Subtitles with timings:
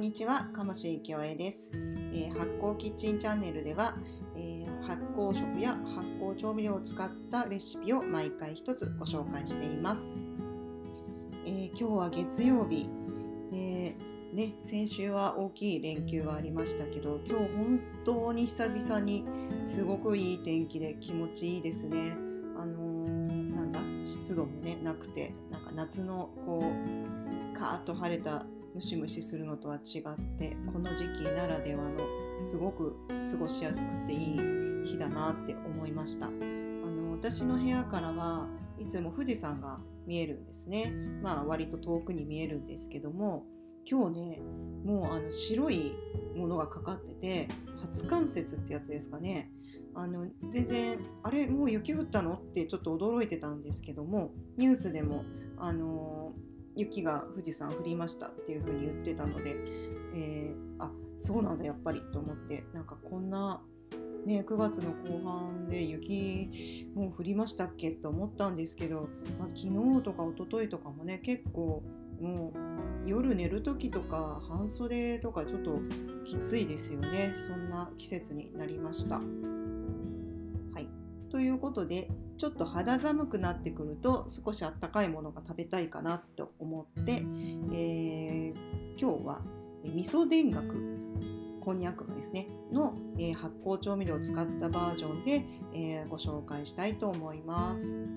[0.00, 3.98] んにちは、鴨志清江です、えー発酵キッチンチャンネルでは、
[4.34, 10.16] えー発酵食や発酵調味料を使ったレシピを毎回一つご紹介しています。
[11.44, 12.88] えー今日は月曜日
[13.52, 13.94] で、
[14.32, 19.26] ね、先週は大きい連休がありましたけど、今日本当に久々に
[19.66, 22.16] すごくいい天気で気持ちいいですね。
[22.58, 30.02] あのーなんだ湿度もねなくてなんか夏のこうカーッと晴れたムシムシするのとは違っ
[30.38, 31.98] てこの時期ならではの
[32.48, 32.96] すごく
[33.30, 34.40] 過ごしやすくていい
[34.86, 36.26] 日だなって思いました。
[36.26, 40.92] あの私の部屋からはいつも富士山が見えるんですね。
[41.22, 43.44] まあ割と遠くに見えるんですけども
[43.84, 44.42] 今日ね
[44.84, 45.92] もうあの白い
[46.36, 47.48] ものがかかってて
[47.80, 49.50] 初冠雪ってやつですかね。
[49.92, 52.34] あの全然あれもう雪降ったの？
[52.34, 55.24] ってちょっと驚いてたんですけどもニュースでも
[55.58, 56.32] あの
[56.76, 59.56] 雪が富士山降りましたっていう風に言ってたので、
[60.14, 63.60] えーあそうなんだやっぱりと思ってなんかこんな、
[64.24, 71.82] ね、9月の後半で雪もう降りましたっけと思ったんですけど、まあ、昨日とか一昨日とかもね結構
[72.20, 72.52] も
[73.04, 75.78] う夜寝る時とか半袖とかちょっと
[76.24, 79.16] きついですよねそんな季節になりました。
[79.16, 79.22] は
[80.80, 80.88] い、
[81.30, 88.54] ということでちょっと肌寒くなってくると少しあったかいものが食べたいかなと思って、えー
[88.98, 89.42] 今日は
[89.84, 90.74] え味噌田楽
[91.60, 98.08] こんにゃくのですねの、えー発酵調味料を使ったバージョンで、えーご紹介したいと思います。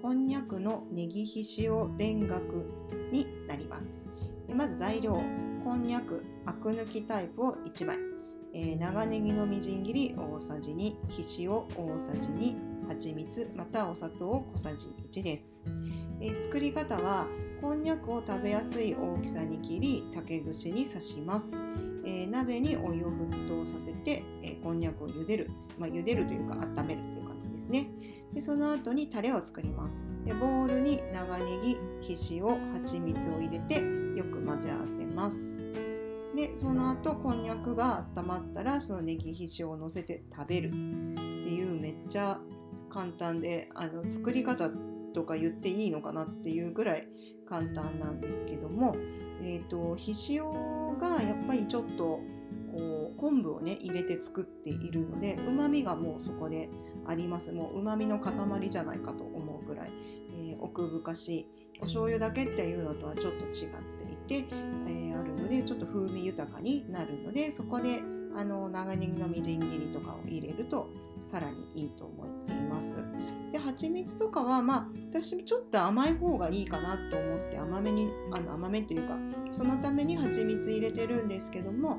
[0.00, 2.72] こんにゃくのネギひしお田楽
[3.12, 4.02] になります。
[4.48, 5.20] まず材料
[5.62, 7.98] こんにゃくアク抜きタイプを1枚
[8.54, 15.62] えー長ネギのみじん切り大さじ2、ひしお大さじ2、蜂蜜またお砂糖小さじ1です、
[16.20, 17.26] えー作り方は
[17.60, 21.56] こんにゃくを食べやすい大きさに切り竹串に刺します、
[22.04, 27.90] えー鍋にお湯を沸騰させて、えーこんにゃくを茹でる、まあ、茹でるというか温めるという感じですね。
[28.32, 30.04] でその後にタレを作ります。
[30.24, 33.80] でボウルに長ネギ、ひしお、蜂蜜を入れて
[34.16, 35.87] よく混ぜ合わせます。
[36.36, 40.68] でその後こんにゃくが温まったらそのネギひしを乗せて食べる。
[40.68, 40.76] って
[41.54, 42.38] いうめっちゃ
[42.90, 44.70] 簡単であの作り方
[45.14, 47.08] とか言っていいのかなっていうぐらい
[47.48, 48.94] 簡単なんですけども、
[49.42, 52.20] えー、とひしおがやっぱりちょっと
[52.72, 56.68] こう昆布をね入れて作っているのでうまみがもうそこで
[57.06, 57.50] あります。
[57.52, 58.34] もううまみの塊
[58.68, 59.90] じゃないかと思うぐらい、
[60.36, 61.46] えー奥深しい。
[61.80, 63.52] お醤油だけっていうのとはちょっと違っ
[64.26, 64.54] ていて、
[64.86, 68.02] えーあるのでちょっと風味豊かになるのでそこで
[68.36, 70.88] あの長ネギのみじん切りとかを入れると
[71.24, 72.96] さらにいいと思っています。
[73.52, 79.16] で蜂蜜とかはまあ私ちょっと甘い方がいいかなと思って甘めにあの甘めっていうか
[79.50, 81.98] そのために蜂蜜入れてるんですけども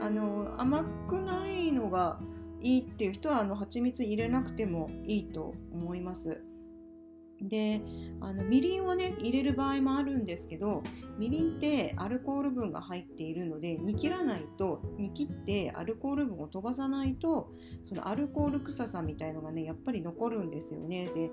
[0.00, 2.18] あの甘くないのが
[2.60, 6.42] いいっていう人はあの蜂蜜入れなくてもいいと思います。
[7.42, 7.82] で
[8.20, 10.82] あのみりんをね入れる場合もあるんですけど
[11.18, 17.52] みりんってアルコール分が入っているので煮切らないと煮切ってアルコール分を飛ばさないと
[17.84, 21.30] そのアルコール臭さみたいのがねやっぱり残るんですよねで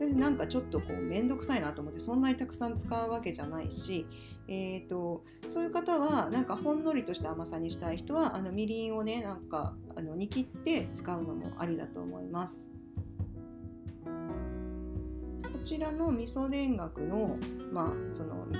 [0.00, 4.06] 私なんかちょっとこう面倒くさいなと思ってそんなにたくさん使うわけじゃないし
[4.48, 12.71] えー、とそういう方はなんかほんのりとした甘さにしたい人はあのみりんをねなんかあの煮切って使うのもありだと思います。
[15.62, 17.38] こちらの味噌田楽の、
[17.70, 18.58] まあ、そのみ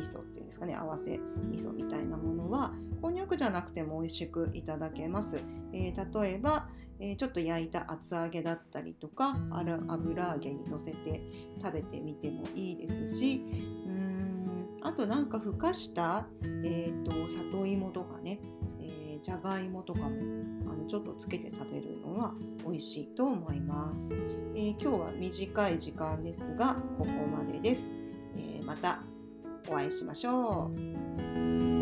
[0.00, 1.20] 味噌っていうんですかね合わせ
[1.50, 2.72] 味噌みたいなものは
[3.02, 5.42] こんにゃくじゃなくても美味しくいただけます、
[5.74, 6.70] えー例えば、
[7.00, 11.20] えーちょっと焼いた厚揚げだったりとかある油揚げにのせて
[11.62, 13.42] 食べてみてもいいですし
[13.86, 16.28] うーんあとなんかふかした、
[16.64, 17.12] えー、と
[17.52, 18.40] 里芋とかね、
[19.38, 20.08] がいもとかも
[20.70, 22.34] あのちょっとつけて食べるのは
[22.64, 24.12] 美味しいと思います。
[24.54, 27.90] えー今日は短い時間ですがここまでです、
[28.36, 29.02] えーまた
[29.68, 31.77] お会いしましょう。